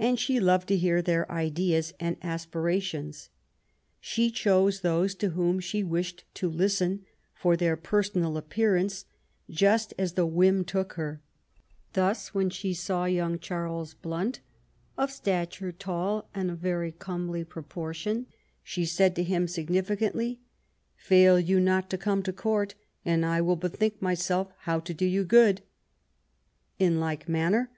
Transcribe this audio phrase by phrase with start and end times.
[0.00, 3.28] tnTshe loved to hear their Jdeas and aspuat.^^^^
[3.98, 7.00] She chose those to whom ^^^^^J^^,„,,
[7.58, 9.06] their personal, appearance,
[9.50, 11.20] just *«^^ her.
[11.92, 14.32] Thus, when she saw young Charles Bio."
[14.96, 18.26] Of stature tall and of very comely proportion,
[18.62, 20.38] sh said to him, significantly:"
[21.08, 25.10] Fail you not to come to Court, and I will bethink myself how to d^
[25.10, 25.62] you good•'.
[26.78, 27.72] In like manner.